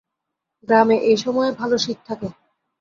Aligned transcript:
গ্রামে 0.67 0.97
এই 1.09 1.17
সময়ে 1.17 1.51
ভালো 1.51 1.75
শীত 1.77 1.99
থাকে। 2.07 2.27